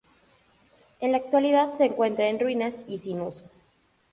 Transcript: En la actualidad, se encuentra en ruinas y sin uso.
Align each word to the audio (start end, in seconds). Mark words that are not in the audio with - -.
En 0.99 1.11
la 1.11 1.19
actualidad, 1.19 1.75
se 1.77 1.85
encuentra 1.85 2.27
en 2.27 2.39
ruinas 2.39 2.73
y 2.87 2.97
sin 2.97 3.21
uso. 3.21 3.43